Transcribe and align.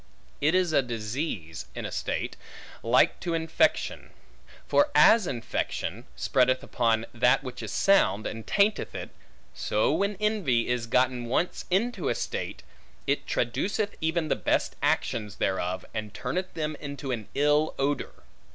It 0.41 0.55
is 0.55 0.73
a 0.73 0.81
disease, 0.81 1.67
in 1.75 1.85
a 1.85 1.91
state, 1.91 2.35
like 2.81 3.19
to 3.19 3.35
infection. 3.35 4.09
For 4.67 4.89
as 4.95 5.27
infection 5.27 6.05
spreadeth 6.15 6.63
upon 6.63 7.05
that 7.13 7.43
which 7.43 7.61
is 7.61 7.71
sound, 7.71 8.25
and 8.25 8.47
tainteth 8.47 8.95
it; 8.95 9.11
so 9.53 9.91
when 9.93 10.17
envy 10.19 10.69
is 10.69 10.87
gotten 10.87 11.25
once 11.25 11.65
into 11.69 12.09
a 12.09 12.15
state, 12.15 12.63
it 13.05 13.27
traduceth 13.27 13.93
even 14.01 14.27
the 14.27 14.35
best 14.35 14.75
actions 14.81 15.35
thereof, 15.35 15.85
and 15.93 16.15
turneth 16.15 16.55
them 16.55 16.75
into 16.79 17.11
an 17.11 17.27
ill 17.35 17.75
odor. 17.77 18.23